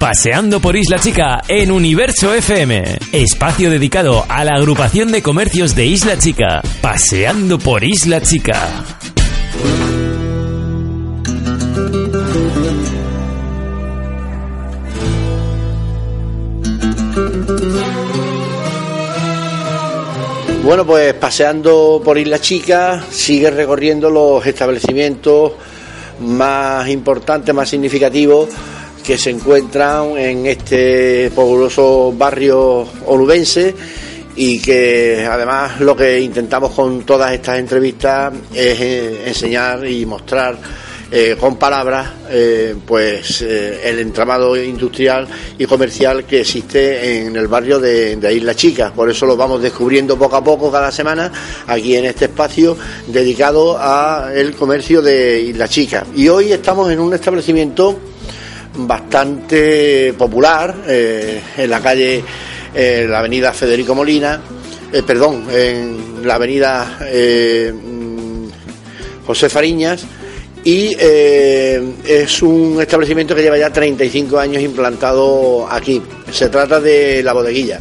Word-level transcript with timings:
Paseando 0.00 0.60
por 0.60 0.76
Isla 0.76 0.98
Chica 0.98 1.42
en 1.46 1.70
Universo 1.70 2.32
FM. 2.32 2.84
Espacio 3.12 3.68
dedicado 3.68 4.24
a 4.30 4.44
la 4.44 4.52
agrupación 4.56 5.12
de 5.12 5.22
comercios 5.22 5.74
de 5.76 5.84
Isla 5.84 6.16
Chica. 6.16 6.62
Paseando 6.80 7.58
por 7.58 7.84
Isla 7.84 8.22
Chica. 8.22 8.82
Bueno, 20.64 20.86
pues 20.86 21.12
paseando 21.12 22.00
por 22.02 22.16
Isla 22.16 22.38
Chica, 22.38 23.04
sigue 23.10 23.50
recorriendo 23.50 24.08
los 24.08 24.46
establecimientos 24.46 25.52
más 26.20 26.88
importantes, 26.88 27.54
más 27.54 27.68
significativos 27.68 28.48
que 29.10 29.18
se 29.18 29.30
encuentran 29.30 30.16
en 30.16 30.46
este 30.46 31.32
populoso 31.34 32.14
barrio 32.16 32.86
olubense 33.06 33.74
y 34.36 34.60
que 34.60 35.26
además 35.28 35.80
lo 35.80 35.96
que 35.96 36.20
intentamos 36.20 36.70
con 36.70 37.02
todas 37.02 37.32
estas 37.32 37.58
entrevistas 37.58 38.32
es 38.54 38.80
eh, 38.80 39.22
enseñar 39.26 39.84
y 39.84 40.06
mostrar 40.06 40.56
eh, 41.10 41.34
con 41.40 41.56
palabras 41.56 42.08
eh, 42.30 42.76
pues 42.86 43.42
el 43.42 43.98
entramado 43.98 44.56
industrial 44.56 45.26
y 45.58 45.66
comercial 45.66 46.24
que 46.24 46.42
existe 46.42 47.16
en 47.26 47.34
el 47.34 47.48
barrio 47.48 47.80
de, 47.80 48.14
de, 48.14 48.32
Isla 48.32 48.54
Chica. 48.54 48.92
Por 48.94 49.10
eso 49.10 49.26
lo 49.26 49.36
vamos 49.36 49.60
descubriendo 49.60 50.16
poco 50.16 50.36
a 50.36 50.44
poco 50.44 50.70
cada 50.70 50.92
semana 50.92 51.32
aquí 51.66 51.96
en 51.96 52.04
este 52.04 52.26
espacio 52.26 52.76
dedicado 53.08 53.76
al 53.76 54.54
comercio 54.54 55.02
de 55.02 55.40
Isla 55.40 55.66
Chica. 55.66 56.06
Y 56.14 56.28
hoy 56.28 56.52
estamos 56.52 56.92
en 56.92 57.00
un 57.00 57.12
establecimiento 57.12 57.98
bastante 58.86 60.12
popular 60.14 60.74
en 60.86 61.70
la 61.70 61.80
calle 61.80 62.22
en 62.74 63.10
la 63.10 63.18
avenida 63.18 63.52
Federico 63.52 63.94
Molina, 63.94 64.40
eh, 64.92 65.02
perdón, 65.02 65.44
en 65.52 66.26
la 66.26 66.34
avenida 66.34 66.98
eh, 67.06 67.72
José 69.26 69.48
Fariñas, 69.48 70.04
y 70.62 70.94
eh, 70.98 71.82
es 72.04 72.42
un 72.42 72.78
establecimiento 72.80 73.34
que 73.34 73.42
lleva 73.42 73.56
ya 73.56 73.72
35 73.72 74.38
años 74.38 74.62
implantado 74.62 75.66
aquí. 75.70 76.02
Se 76.30 76.48
trata 76.48 76.80
de 76.80 77.22
la 77.22 77.32
bodeguilla. 77.32 77.80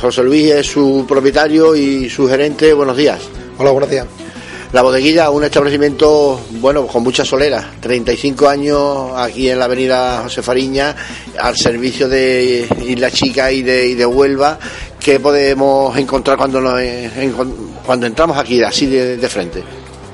José 0.00 0.22
Luis 0.22 0.52
es 0.52 0.66
su 0.66 1.04
propietario 1.06 1.74
y 1.74 2.08
su 2.08 2.26
gerente. 2.28 2.72
Buenos 2.72 2.96
días. 2.96 3.20
Hola, 3.58 3.72
buenos 3.72 3.90
días. 3.90 4.23
La 4.74 4.82
bodeguilla, 4.82 5.30
un 5.30 5.44
establecimiento, 5.44 6.40
bueno, 6.54 6.88
con 6.88 7.04
mucha 7.04 7.24
solera, 7.24 7.74
35 7.78 8.48
años 8.48 9.12
aquí 9.14 9.48
en 9.48 9.60
la 9.60 9.66
avenida 9.66 10.22
José 10.24 10.42
Fariña, 10.42 10.96
al 11.38 11.56
servicio 11.56 12.08
de 12.08 12.66
Isla 12.84 13.08
Chica 13.12 13.52
y 13.52 13.62
de, 13.62 13.86
y 13.86 13.94
de 13.94 14.04
Huelva. 14.04 14.58
¿Qué 14.98 15.20
podemos 15.20 15.96
encontrar 15.96 16.36
cuando, 16.36 16.60
nos, 16.60 16.80
cuando 17.86 18.06
entramos 18.06 18.36
aquí, 18.36 18.64
así 18.64 18.86
de, 18.86 19.16
de 19.16 19.28
frente? 19.28 19.62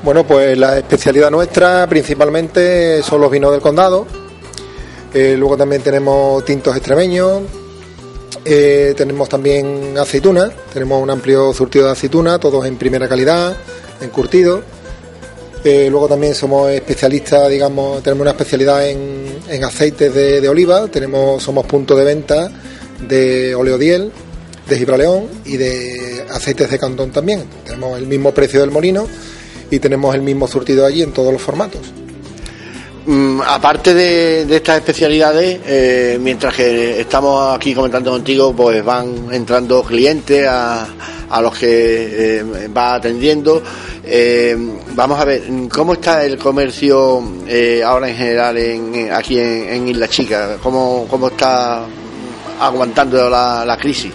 Bueno, 0.03 0.27
pues 0.27 0.59
la 0.59 0.77
especialidad 0.77 1.31
nuestra 1.31 1.87
principalmente 1.89 3.03
son 3.03 3.23
los 3.23 3.31
vinos 3.31 3.53
del 3.53 3.63
condado. 3.63 4.07
Eh, 5.15 5.37
luego 5.39 5.57
también 5.57 5.81
tenemos 5.81 6.45
tintos 6.45 6.77
extremeños. 6.77 7.45
Eh, 8.45 8.93
tenemos 8.95 9.27
también 9.27 9.97
aceituna. 9.97 10.51
Tenemos 10.71 11.03
un 11.03 11.09
amplio 11.09 11.55
surtido 11.55 11.87
de 11.87 11.93
aceituna, 11.93 12.39
todos 12.39 12.67
en 12.67 12.77
primera 12.77 13.09
calidad 13.09 13.57
encurtido. 14.01 14.63
Eh, 15.63 15.89
luego 15.91 16.09
también 16.09 16.35
somos 16.35 16.71
especialistas, 16.71 17.51
digamos, 17.51 18.03
tenemos 18.03 18.23
una 18.23 18.31
especialidad 18.31 18.89
en, 18.89 19.27
en 19.49 19.65
aceites 19.65 20.15
de, 20.15 20.41
de, 20.41 20.49
oliva, 20.49 20.89
tenemos, 20.89 21.43
somos 21.43 21.67
punto 21.67 21.95
de 21.95 22.05
venta 22.05 22.51
de 23.07 23.55
oleodiel, 23.55 24.11
de 24.67 24.79
gibraleón 24.79 25.27
y 25.45 25.59
de 25.59 26.25
aceites 26.31 26.71
de 26.71 26.79
cantón 26.79 27.11
también. 27.11 27.45
Tenemos 27.65 27.99
el 27.99 28.07
mismo 28.07 28.33
precio 28.33 28.61
del 28.61 28.71
molino 28.71 29.07
y 29.71 29.79
tenemos 29.81 30.15
el 30.15 30.23
mismo 30.23 30.49
surtido 30.49 30.87
allí 30.87 31.03
en 31.03 31.13
todos 31.13 31.33
los 31.33 31.43
formatos. 31.43 31.93
Mm, 33.07 33.41
aparte 33.47 33.95
de, 33.95 34.55
estas 34.55 34.79
especialidades, 34.79 35.61
eh, 35.67 36.19
mientras 36.21 36.55
que 36.55 37.01
estamos 37.01 37.57
aquí 37.57 37.75
comentando 37.75 38.11
contigo, 38.11 38.53
pues 38.55 38.85
van 38.85 39.33
entrando 39.33 39.83
clientes 39.83 40.47
a, 40.47 40.87
a 41.31 41.41
los 41.41 41.57
que 41.57 42.39
eh, 42.39 42.69
va 42.77 42.97
atendiendo. 42.97 43.63
Eh, 44.05 44.57
vamos 44.95 45.19
a 45.19 45.25
ver, 45.25 45.45
¿cómo 45.73 45.95
está 45.95 46.25
el 46.25 46.37
comercio 46.37 47.23
eh, 47.49 47.83
ahora 47.85 48.09
en 48.09 48.17
general 48.17 48.59
en, 48.59 49.13
aquí 49.13 49.39
en, 49.39 49.89
Isla 49.89 50.09
Chica? 50.09 50.59
¿Cómo, 50.63 51.07
cómo 51.09 51.29
está 51.29 51.85
aguantando 52.61 53.31
la, 53.31 53.77
crisis? 53.81 54.13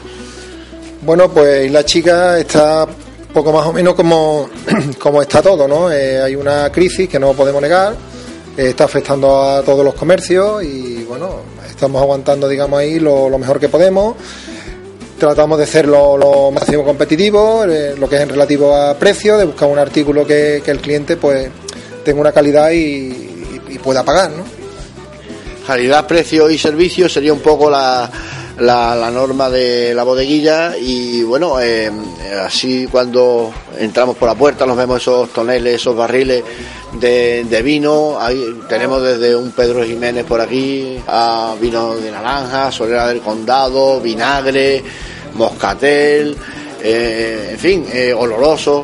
Bueno, 1.01 1.31
pues 1.31 1.65
Isla 1.65 1.83
Chica 1.85 2.37
está 2.37 2.85
poco 3.33 3.51
más 3.51 3.65
o 3.65 3.73
menos 3.73 3.95
como, 3.95 4.49
como 4.99 5.21
está 5.21 5.41
todo, 5.41 5.67
¿no? 5.67 5.87
hay 5.87 6.35
una 6.35 6.71
crisis 6.71 7.09
que 7.09 7.19
no 7.19 7.33
podemos 7.33 7.61
negar 7.61 7.95
está 8.57 8.85
afectando 8.85 9.41
a 9.41 9.61
todos 9.61 9.83
los 9.83 9.93
comercios 9.95 10.63
y 10.63 11.03
bueno, 11.03 11.41
estamos 11.69 12.01
aguantando, 12.01 12.47
digamos, 12.47 12.79
ahí 12.79 12.99
lo, 12.99 13.29
mejor 13.37 13.59
que 13.59 13.69
podemos. 13.69 14.15
Tratamos 15.19 15.57
de 15.59 15.65
ser 15.65 15.87
lo, 15.87 16.17
lo 16.17 16.51
máximo 16.51 16.83
competitivo, 16.83 17.63
eh, 17.65 17.95
lo 17.97 18.09
que 18.09 18.15
es 18.15 18.21
en 18.21 18.29
relativo 18.29 18.75
a 18.75 18.95
precio, 18.95 19.37
de 19.37 19.45
buscar 19.45 19.69
un 19.69 19.79
artículo 19.79 20.25
que, 20.25 20.61
que 20.63 20.71
el 20.71 20.79
cliente 20.79 21.17
pues 21.17 21.49
tenga 22.03 22.19
una 22.19 22.31
calidad 22.31 22.71
y, 22.71 22.75
y, 22.75 23.61
y 23.69 23.79
pueda 23.79 24.03
pagar, 24.03 24.31
¿no? 24.31 24.43
Calidad, 25.65 26.05
precio 26.05 26.49
y 26.49 26.57
servicio 26.57 27.09
sería 27.09 27.33
un 27.33 27.39
poco 27.39 27.69
la, 27.69 28.11
la, 28.59 28.95
la, 28.95 29.11
norma 29.11 29.49
de 29.49 29.93
la 29.93 30.03
bodeguilla 30.03 30.77
y 30.77 31.23
bueno, 31.23 31.59
eh, 31.59 31.91
así 32.43 32.87
cuando 32.89 33.53
entramos 33.77 34.15
por 34.15 34.29
la 34.29 34.35
puerta 34.35 34.65
nos 34.65 34.77
vemos 34.77 35.01
esos 35.01 35.29
toneles, 35.29 35.75
esos 35.75 35.95
barriles 35.95 36.43
de, 36.93 37.43
de, 37.43 37.61
vino, 37.61 38.17
ahí 38.19 38.61
tenemos 38.69 39.01
desde 39.01 39.35
un 39.35 39.51
Pedro 39.51 39.83
Jiménez 39.83 40.25
por 40.25 40.39
aquí 40.39 40.97
a 41.07 41.55
vino 41.59 41.95
de 41.95 42.11
naranja, 42.11 42.71
solera 42.71 43.07
del 43.07 43.19
condado, 43.19 43.99
vinagre, 43.99 44.83
moscatel, 45.33 46.35
eh, 46.81 47.49
en 47.51 47.59
fin, 47.59 47.85
eh, 47.91 48.13
oloroso 48.13 48.83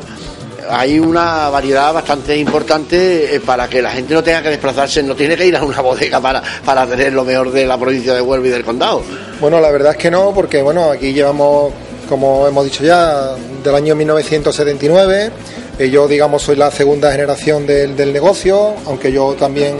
hay 0.68 0.98
una 0.98 1.48
variedad 1.50 1.92
bastante 1.92 2.36
importante 2.36 3.34
eh, 3.34 3.40
para 3.40 3.68
que 3.68 3.82
la 3.82 3.90
gente 3.90 4.14
no 4.14 4.22
tenga 4.22 4.42
que 4.42 4.50
desplazarse, 4.50 5.02
no 5.02 5.14
tiene 5.14 5.36
que 5.36 5.46
ir 5.46 5.56
a 5.56 5.64
una 5.64 5.80
bodega 5.82 6.20
para, 6.20 6.42
para 6.64 6.86
tener 6.86 7.12
lo 7.12 7.24
mejor 7.24 7.50
de 7.50 7.66
la 7.66 7.78
provincia 7.78 8.14
de 8.14 8.20
Huelva 8.20 8.46
y 8.46 8.50
del 8.50 8.64
condado. 8.64 9.02
Bueno, 9.40 9.60
la 9.60 9.70
verdad 9.70 9.92
es 9.92 9.98
que 9.98 10.10
no, 10.10 10.32
porque 10.34 10.62
bueno, 10.62 10.90
aquí 10.90 11.12
llevamos, 11.12 11.72
como 12.08 12.46
hemos 12.46 12.64
dicho 12.64 12.84
ya, 12.84 13.34
del 13.62 13.74
año 13.74 13.94
1979. 13.94 15.30
Eh, 15.78 15.90
yo, 15.90 16.06
digamos, 16.06 16.42
soy 16.42 16.56
la 16.56 16.70
segunda 16.70 17.10
generación 17.10 17.66
del, 17.66 17.96
del, 17.96 18.12
negocio, 18.12 18.74
aunque 18.86 19.10
yo 19.10 19.34
también 19.34 19.76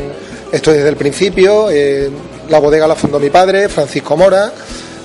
estoy 0.50 0.76
desde 0.76 0.88
el 0.88 0.96
principio. 0.96 1.70
Eh, 1.70 2.10
la 2.48 2.58
bodega 2.58 2.86
la 2.86 2.94
fundó 2.94 3.18
mi 3.18 3.30
padre, 3.30 3.68
Francisco 3.68 4.16
Mora, 4.16 4.52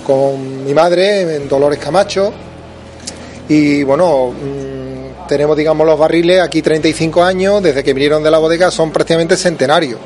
con 0.05 0.65
mi 0.65 0.73
madre, 0.73 1.39
Dolores 1.47 1.79
Camacho. 1.79 2.33
Y 3.49 3.83
bueno, 3.83 4.33
tenemos, 5.27 5.55
digamos, 5.57 5.85
los 5.85 5.99
barriles 5.99 6.41
aquí 6.41 6.61
35 6.61 7.23
años, 7.23 7.61
desde 7.61 7.83
que 7.83 7.93
vinieron 7.93 8.23
de 8.23 8.31
la 8.31 8.37
bodega 8.37 8.71
son 8.71 8.91
prácticamente 8.91 9.37
centenarios. 9.37 9.99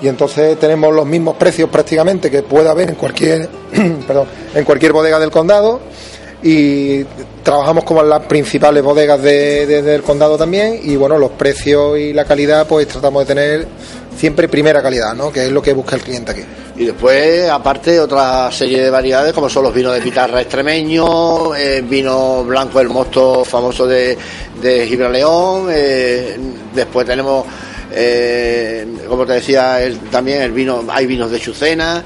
Y 0.00 0.08
entonces 0.08 0.58
tenemos 0.58 0.92
los 0.92 1.06
mismos 1.06 1.36
precios 1.36 1.70
prácticamente 1.70 2.30
que 2.30 2.42
pueda 2.42 2.72
haber 2.72 2.90
en 2.90 2.94
cualquier, 2.96 3.48
perdón, 4.06 4.26
en 4.54 4.64
cualquier 4.64 4.92
bodega 4.92 5.18
del 5.18 5.30
condado. 5.30 5.80
Y 6.42 7.04
trabajamos 7.42 7.84
como 7.84 8.02
las 8.02 8.22
principales 8.26 8.82
bodegas 8.82 9.22
de, 9.22 9.66
de, 9.66 9.82
del 9.82 10.02
condado 10.02 10.36
también. 10.36 10.80
Y 10.82 10.96
bueno, 10.96 11.18
los 11.18 11.30
precios 11.32 11.98
y 11.98 12.12
la 12.12 12.24
calidad, 12.24 12.66
pues 12.66 12.88
tratamos 12.88 13.22
de 13.22 13.26
tener 13.34 13.66
siempre 14.16 14.48
primera 14.48 14.82
calidad, 14.82 15.14
¿no? 15.14 15.32
Que 15.32 15.46
es 15.46 15.52
lo 15.52 15.62
que 15.62 15.72
busca 15.72 15.96
el 15.96 16.02
cliente 16.02 16.32
aquí. 16.32 16.42
Y 16.76 16.86
después, 16.86 17.48
aparte, 17.48 18.00
otra 18.00 18.50
serie 18.50 18.82
de 18.82 18.90
variedades, 18.90 19.32
como 19.32 19.48
son 19.48 19.64
los 19.64 19.74
vinos 19.74 19.94
de 19.94 20.00
pitarra 20.00 20.40
extremeño, 20.40 21.54
eh, 21.54 21.82
vino 21.82 22.42
blanco, 22.44 22.80
el 22.80 22.88
mosto 22.88 23.44
famoso 23.44 23.86
de, 23.86 24.16
de 24.60 24.86
Gibraleón, 24.86 25.68
eh, 25.70 26.36
después 26.74 27.06
tenemos, 27.06 27.44
eh, 27.92 28.86
como 29.06 29.26
te 29.26 29.34
decía, 29.34 29.82
el, 29.82 29.98
también 30.10 30.40
el 30.42 30.52
vino, 30.52 30.84
hay 30.88 31.06
vinos 31.06 31.30
de 31.30 31.38
Chucena, 31.38 32.02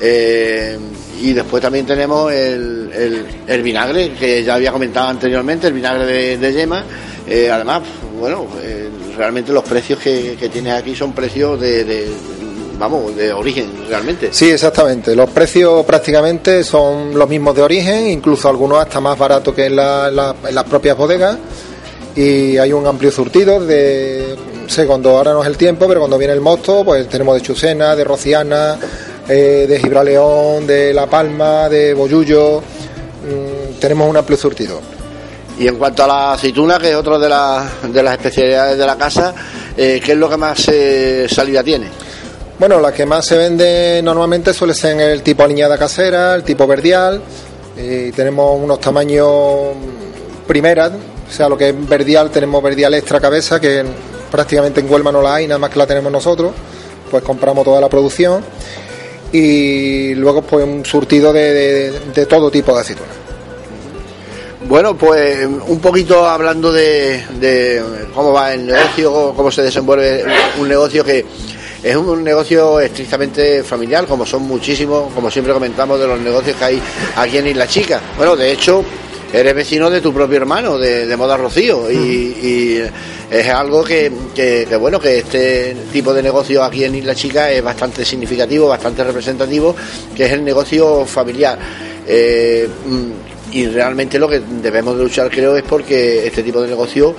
eh, 0.00 0.78
y 1.20 1.32
después 1.32 1.62
también 1.62 1.86
tenemos 1.86 2.32
el, 2.32 3.26
el, 3.46 3.62
vinagre, 3.62 4.12
que 4.12 4.44
ya 4.44 4.54
había 4.54 4.72
comentado 4.72 5.08
anteriormente, 5.08 5.66
el 5.66 5.72
vinagre 5.72 6.06
de, 6.06 6.38
de 6.38 6.52
yema, 6.52 6.84
eh, 7.26 7.50
además, 7.50 7.82
bueno, 8.18 8.46
realmente 9.16 9.52
los 9.52 9.64
precios 9.64 9.98
que, 9.98 10.36
que 10.38 10.48
tienes 10.48 10.74
aquí 10.74 10.94
son 10.94 11.12
precios 11.12 11.60
de, 11.60 11.84
de 11.84 12.08
vamos, 12.78 13.16
de 13.16 13.32
origen 13.32 13.70
realmente. 13.88 14.28
Sí, 14.32 14.50
exactamente. 14.50 15.14
Los 15.14 15.30
precios 15.30 15.84
prácticamente 15.84 16.62
son 16.64 17.18
los 17.18 17.28
mismos 17.28 17.54
de 17.54 17.62
origen, 17.62 18.08
incluso 18.08 18.48
algunos 18.48 18.78
hasta 18.78 19.00
más 19.00 19.18
baratos 19.18 19.54
que 19.54 19.66
en, 19.66 19.76
la, 19.76 20.34
en 20.46 20.54
las 20.54 20.64
propias 20.64 20.96
bodegas. 20.96 21.36
Y 22.14 22.56
hay 22.56 22.72
un 22.72 22.86
amplio 22.86 23.10
surtido 23.10 23.60
de, 23.60 24.34
sé, 24.68 24.86
cuando 24.86 25.10
ahora 25.10 25.32
no 25.32 25.42
es 25.42 25.48
el 25.48 25.56
tiempo, 25.56 25.86
pero 25.86 26.00
cuando 26.00 26.16
viene 26.16 26.32
el 26.32 26.40
mosto, 26.40 26.82
pues 26.84 27.08
tenemos 27.08 27.34
de 27.34 27.42
Chucena, 27.42 27.94
de 27.94 28.04
Rociana, 28.04 28.78
eh, 29.28 29.66
de 29.68 29.80
Gibraleón, 29.80 30.66
de 30.66 30.94
La 30.94 31.06
Palma, 31.06 31.68
de 31.68 31.94
Boyullo. 31.94 32.60
Mm, 32.60 33.80
tenemos 33.80 34.08
un 34.08 34.16
amplio 34.16 34.38
surtido. 34.38 34.80
Y 35.58 35.66
en 35.66 35.76
cuanto 35.76 36.04
a 36.04 36.06
la 36.06 36.32
aceituna, 36.34 36.78
que 36.78 36.90
es 36.90 36.96
otra 36.96 37.18
de, 37.18 37.28
las 37.28 37.92
de 37.92 38.02
las 38.02 38.12
especialidades 38.12 38.78
de 38.78 38.86
la 38.86 38.96
casa, 38.96 39.34
eh, 39.76 40.00
¿qué 40.04 40.12
es 40.12 40.18
lo 40.18 40.28
que 40.28 40.36
más 40.36 40.68
eh, 40.68 41.26
salida 41.28 41.64
tiene? 41.64 41.88
Bueno, 42.58 42.80
la 42.80 42.92
que 42.92 43.04
más 43.04 43.26
se 43.26 43.36
vende 43.36 44.00
normalmente 44.02 44.54
suele 44.54 44.74
ser 44.74 45.00
el 45.00 45.22
tipo 45.22 45.42
aliñada 45.42 45.76
casera, 45.76 46.34
el 46.34 46.44
tipo 46.44 46.66
verdial. 46.66 47.20
Y 47.76 48.12
tenemos 48.12 48.58
unos 48.62 48.80
tamaños 48.80 49.72
primeras, 50.46 50.92
o 50.92 51.32
sea, 51.32 51.48
lo 51.48 51.58
que 51.58 51.70
es 51.70 51.88
verdial, 51.88 52.30
tenemos 52.30 52.62
verdial 52.62 52.94
extra 52.94 53.20
cabeza, 53.20 53.60
que 53.60 53.84
prácticamente 54.30 54.80
en 54.80 54.90
Huelva 54.90 55.10
no 55.10 55.20
la 55.20 55.34
hay, 55.34 55.46
nada 55.46 55.58
más 55.58 55.70
que 55.70 55.78
la 55.78 55.86
tenemos 55.86 56.12
nosotros. 56.12 56.52
Pues 57.10 57.22
compramos 57.22 57.64
toda 57.64 57.80
la 57.80 57.88
producción 57.88 58.42
y 59.36 60.14
luego 60.14 60.42
pues 60.42 60.64
un 60.64 60.84
surtido 60.84 61.32
de, 61.32 61.92
todo 62.28 62.50
tipo 62.50 62.74
de 62.74 62.80
aceitunas. 62.80 63.14
Bueno, 64.68 64.96
pues 64.96 65.46
un 65.46 65.78
poquito 65.80 66.26
hablando 66.26 66.72
de, 66.72 67.24
de, 67.38 67.82
cómo 68.14 68.32
va 68.32 68.54
el 68.54 68.66
negocio, 68.66 69.32
cómo 69.36 69.50
se 69.50 69.62
desenvuelve 69.62 70.24
un 70.58 70.68
negocio 70.68 71.04
que 71.04 71.24
es 71.82 71.94
un 71.94 72.24
negocio 72.24 72.80
estrictamente 72.80 73.62
familiar, 73.62 74.06
como 74.06 74.26
son 74.26 74.42
muchísimos, 74.42 75.12
como 75.12 75.30
siempre 75.30 75.52
comentamos, 75.52 76.00
de 76.00 76.06
los 76.06 76.18
negocios 76.18 76.56
que 76.56 76.64
hay 76.64 76.82
aquí 77.14 77.38
en 77.38 77.48
Isla 77.48 77.68
Chica. 77.68 78.00
Bueno, 78.16 78.34
de 78.34 78.50
hecho, 78.50 78.82
eres 79.36 79.54
vecino 79.54 79.90
de 79.90 80.00
tu 80.00 80.12
propio 80.12 80.38
hermano, 80.38 80.78
de, 80.78 81.16
Moda 81.16 81.36
Rocío, 81.36 81.90
y, 81.90 82.82
es 83.30 83.48
algo 83.48 83.84
que, 83.84 84.10
bueno, 84.80 85.00
que 85.00 85.18
este 85.18 85.76
tipo 85.92 86.14
de 86.14 86.22
negocio 86.22 86.62
aquí 86.62 86.84
en 86.84 86.94
Isla 86.94 87.14
Chica 87.14 87.50
es 87.50 87.62
bastante 87.62 88.04
significativo, 88.04 88.68
bastante 88.68 89.04
representativo, 89.04 89.74
que 90.14 90.26
es 90.26 90.32
el 90.32 90.44
negocio 90.44 91.04
familiar. 91.04 91.58
Eh, 92.06 92.68
y 93.52 93.66
realmente 93.66 94.18
lo 94.18 94.28
que 94.28 94.40
debemos 94.40 94.96
de 94.96 95.04
luchar 95.04 95.30
creo 95.30 95.56
es 95.56 95.64
porque 95.64 96.26
este 96.26 96.42
tipo 96.42 96.60
de 96.60 96.68
negocio 96.68 97.14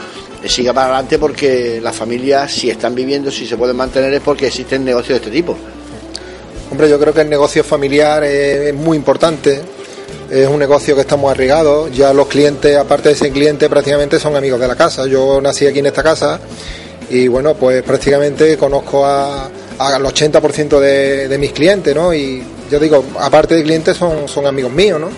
siga 0.45 0.73
para 0.73 0.87
adelante 0.87 1.17
porque 1.17 1.79
las 1.81 1.95
familias 1.95 2.51
si 2.51 2.69
están 2.69 2.93
viviendo, 2.93 3.31
si 3.31 3.47
se 3.47 3.57
pueden 3.57 3.75
mantener 3.75 4.13
es 4.13 4.21
porque 4.21 4.47
existen 4.47 4.85
negocios 4.85 5.19
de 5.19 5.25
este 5.25 5.31
tipo. 5.31 5.57
Hombre, 6.69 6.89
yo 6.89 6.99
creo 6.99 7.13
que 7.13 7.21
el 7.21 7.29
negocio 7.29 7.63
familiar 7.63 8.23
es 8.23 8.73
muy 8.73 8.97
importante 8.97 9.76
es 10.29 10.47
un 10.47 10.59
negocio 10.59 10.95
que 10.95 11.01
estamos 11.01 11.31
arriesgados, 11.31 11.91
ya 11.95 12.13
los 12.13 12.27
clientes, 12.27 12.75
aparte 12.75 13.09
de 13.09 13.15
ese 13.15 13.31
cliente, 13.31 13.69
prácticamente 13.69 14.19
son 14.19 14.35
amigos 14.35 14.59
de 14.59 14.67
la 14.67 14.75
casa. 14.75 15.05
Yo 15.07 15.39
nací 15.41 15.65
aquí 15.65 15.79
en 15.79 15.85
esta 15.85 16.03
casa 16.03 16.39
y 17.09 17.27
bueno, 17.27 17.53
pues 17.53 17.83
prácticamente 17.83 18.57
conozco 18.57 19.05
a, 19.05 19.49
al 19.79 20.03
80% 20.03 20.79
de, 20.79 21.27
de 21.27 21.37
mis 21.37 21.51
clientes, 21.53 21.95
¿no? 21.95 22.13
Y 22.13 22.43
yo 22.69 22.79
digo, 22.79 23.03
aparte 23.19 23.55
de 23.55 23.63
clientes 23.63 23.95
son, 23.95 24.27
son 24.27 24.45
amigos 24.45 24.71
míos, 24.71 24.99
¿no? 24.99 25.09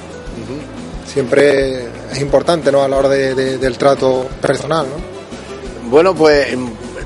Siempre 1.12 1.86
es 2.12 2.22
importante, 2.22 2.72
¿no? 2.72 2.84
A 2.84 2.88
la 2.88 2.98
hora 2.98 3.10
del 3.10 3.78
trato 3.78 4.28
personal, 4.42 4.86
¿no? 4.86 5.90
Bueno, 5.90 6.14
pues 6.14 6.56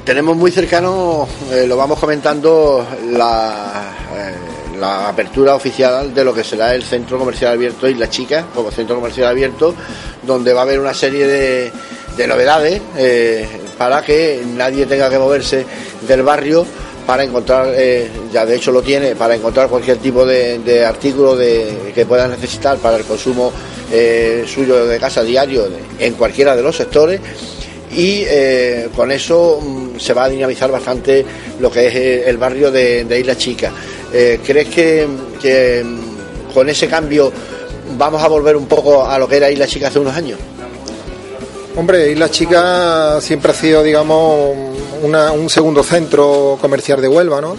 tenemos 0.03 0.35
muy 0.35 0.51
cercano, 0.51 1.25
eh, 1.51 1.65
lo 1.67 1.77
vamos 1.77 1.99
comentando, 1.99 2.85
la... 3.11 3.93
La 4.83 5.07
apertura 5.07 5.55
oficial 5.55 6.13
de 6.13 6.25
lo 6.25 6.33
que 6.33 6.43
será 6.43 6.75
el 6.75 6.83
Centro 6.83 7.17
Comercial 7.17 7.53
Abierto 7.53 7.87
Isla 7.87 8.09
Chica, 8.09 8.47
como 8.53 8.69
Centro 8.69 8.97
Comercial 8.97 9.29
Abierto, 9.29 9.73
donde 10.23 10.51
va 10.51 10.59
a 10.59 10.63
haber 10.63 10.77
una 10.77 10.93
serie 10.93 11.25
de, 11.25 12.27
novedades 12.27 12.81
eh, 12.97 13.47
para 13.77 14.01
que 14.01 14.43
nadie 14.45 14.85
tenga 14.85 15.09
que 15.09 15.17
moverse 15.17 15.65
del 16.05 16.21
barrio 16.21 16.65
para 17.07 17.23
encontrar, 17.23 17.67
eh, 17.73 18.11
ya 18.33 18.45
de 18.45 18.57
hecho 18.57 18.73
lo 18.73 18.81
tiene, 18.81 19.15
para 19.15 19.35
encontrar 19.35 19.69
cualquier 19.69 19.99
tipo 19.99 20.25
de, 20.25 20.85
artículo 20.85 21.37
de, 21.37 21.93
que 21.95 22.05
pueda 22.05 22.27
necesitar 22.27 22.75
para 22.75 22.97
el 22.97 23.05
consumo 23.05 23.53
eh, 23.89 24.43
suyo 24.45 24.85
de 24.85 24.99
casa 24.99 25.23
diario 25.23 25.65
en 25.97 26.13
cualquiera 26.15 26.57
de 26.57 26.61
los 26.61 26.75
sectores 26.75 27.21
y 27.95 28.25
con 28.93 29.13
eso 29.13 29.61
mm, 29.61 29.97
se 29.97 30.13
va 30.13 30.25
a 30.25 30.29
dinamizar 30.29 30.69
bastante 30.69 31.25
lo 31.61 31.71
que 31.71 31.87
es 31.87 32.27
el 32.27 32.35
barrio 32.35 32.69
de 32.69 33.17
Isla 33.17 33.37
Chica. 33.37 33.71
Eh, 34.15 34.39
¿Crees 34.45 34.69
que, 34.69 35.83
mm, 35.83 36.53
con 36.53 36.69
ese 36.69 36.87
cambio 36.87 37.33
vamos 37.97 38.21
a 38.21 38.27
volver 38.27 38.55
un 38.55 38.67
poco 38.67 39.03
a 39.03 39.17
lo 39.17 39.27
que 39.27 39.37
era 39.37 39.49
Isla 39.49 39.65
Chica 39.65 39.87
hace 39.87 39.97
unos 39.97 40.15
años? 40.15 40.39
Hombre, 41.75 42.11
Isla 42.11 42.29
Chica 42.29 43.19
siempre 43.19 43.51
ha 43.51 43.55
sido, 43.55 43.81
digamos, 43.81 44.55
un 45.01 45.49
segundo 45.49 45.81
centro 45.81 46.59
comercial 46.61 47.01
de 47.01 47.07
Huelva, 47.07 47.41
¿no? 47.41 47.57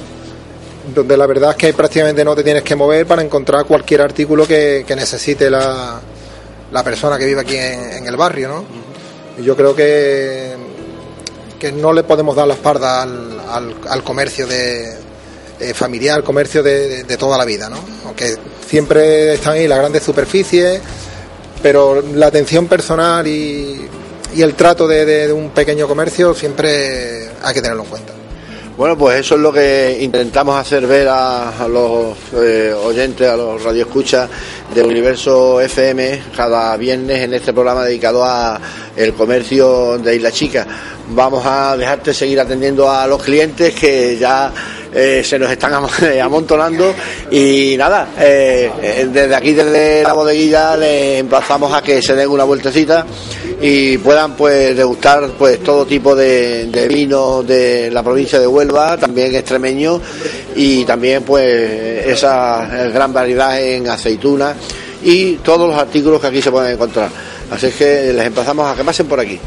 Donde 0.94 1.16
la 1.16 1.26
verdad 1.26 1.50
es 1.50 1.56
que 1.56 1.74
prácticamente 1.74 2.24
no 2.24 2.36
te 2.36 2.44
tienes 2.44 2.62
que 2.62 2.76
mover 2.76 3.04
para 3.04 3.22
encontrar 3.22 3.64
cualquier 3.64 4.02
artículo 4.02 4.46
que, 4.46 4.84
necesite 4.96 5.50
la, 5.50 6.00
persona 6.84 7.18
que 7.18 7.26
vive 7.26 7.40
aquí 7.40 7.56
en, 7.56 8.06
el 8.06 8.16
barrio, 8.16 8.48
¿no? 8.48 8.84
yo 9.42 9.56
creo 9.56 9.74
que, 9.74 10.54
que 11.58 11.72
no 11.72 11.92
le 11.92 12.04
podemos 12.04 12.36
dar 12.36 12.46
la 12.46 12.54
espalda 12.54 13.02
al 13.02 14.04
comercio 14.04 14.46
de, 14.46 14.94
eh, 15.60 15.72
familiar, 15.72 16.22
comercio 16.24 16.62
de, 16.62 17.04
toda 17.16 17.38
la 17.38 17.44
vida, 17.44 17.68
¿no? 17.68 17.78
Aunque 18.06 18.36
siempre 18.68 19.34
están 19.34 19.54
ahí 19.54 19.68
las 19.68 19.78
grandes 19.78 20.02
superficies, 20.02 20.80
pero 21.62 22.02
la 22.02 22.26
atención 22.26 22.66
personal 22.66 23.26
y, 23.26 23.88
el 24.36 24.54
trato 24.54 24.88
de, 24.88 25.32
un 25.32 25.50
pequeño 25.50 25.86
comercio 25.86 26.34
siempre 26.34 27.28
hay 27.40 27.54
que 27.54 27.62
tenerlo 27.62 27.84
en 27.84 27.88
cuenta. 27.88 28.12
Bueno, 28.76 28.98
pues 28.98 29.20
eso 29.20 29.36
es 29.36 29.40
lo 29.40 29.52
que 29.52 29.98
intentamos 30.00 30.56
hacer 30.56 30.84
ver 30.88 31.06
a, 31.08 31.68
los 31.68 32.16
eh, 32.32 32.74
oyentes, 32.74 33.28
a 33.28 33.36
los 33.36 33.62
radioescuchas 33.62 34.28
de 34.74 34.82
Universo 34.82 35.60
FM 35.60 36.20
cada 36.36 36.76
viernes 36.76 37.22
en 37.22 37.34
este 37.34 37.52
programa 37.52 37.84
dedicado 37.84 38.24
a 38.24 38.60
el 38.96 39.14
comercio 39.14 39.98
de 39.98 40.16
Isla 40.16 40.32
Chica. 40.32 40.66
Vamos 41.10 41.46
a 41.46 41.76
dejarte 41.76 42.12
seguir 42.12 42.40
atendiendo 42.40 42.90
a 42.90 43.06
los 43.06 43.22
clientes 43.22 43.72
que 43.74 44.18
ya 44.18 44.52
eh, 44.94 45.22
se 45.24 45.38
nos 45.38 45.50
están 45.50 45.72
amontonando 46.22 46.94
y 47.30 47.76
nada, 47.76 48.08
eh, 48.18 48.70
eh, 48.80 49.08
desde 49.12 49.34
aquí, 49.34 49.52
desde 49.52 50.02
la 50.02 50.12
bodeguilla, 50.12 50.76
les 50.76 51.20
emplazamos 51.20 51.72
a 51.72 51.82
que 51.82 52.00
se 52.00 52.14
den 52.14 52.28
una 52.28 52.44
vueltecita 52.44 53.04
y 53.60 53.98
puedan 53.98 54.36
pues 54.36 54.76
degustar 54.76 55.30
pues 55.38 55.60
todo 55.64 55.84
tipo 55.84 56.14
de, 56.14 56.66
de 56.66 56.86
vinos 56.86 57.46
de 57.46 57.90
la 57.90 58.02
provincia 58.02 58.38
de 58.38 58.46
Huelva, 58.46 58.96
también 58.96 59.34
extremeño 59.34 60.00
y 60.54 60.84
también 60.84 61.22
pues 61.22 62.06
esa 62.06 62.66
gran 62.92 63.12
variedad 63.12 63.60
en 63.60 63.88
aceitunas 63.88 64.56
y 65.02 65.36
todos 65.36 65.68
los 65.68 65.78
artículos 65.78 66.20
que 66.20 66.28
aquí 66.28 66.40
se 66.40 66.50
pueden 66.50 66.72
encontrar. 66.72 67.10
Así 67.50 67.70
que 67.70 68.12
les 68.12 68.26
emplazamos 68.26 68.66
a 68.66 68.76
que 68.76 68.84
pasen 68.84 69.06
por 69.06 69.20
aquí. 69.20 69.38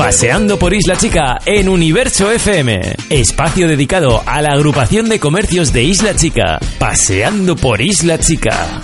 Paseando 0.00 0.58
por 0.58 0.72
Isla 0.72 0.96
Chica 0.96 1.38
en 1.44 1.68
Universo 1.68 2.30
FM, 2.30 2.80
espacio 3.10 3.68
dedicado 3.68 4.22
a 4.24 4.40
la 4.40 4.54
agrupación 4.54 5.10
de 5.10 5.20
comercios 5.20 5.74
de 5.74 5.82
Isla 5.82 6.16
Chica. 6.16 6.58
Paseando 6.78 7.54
por 7.54 7.82
Isla 7.82 8.18
Chica. 8.18 8.80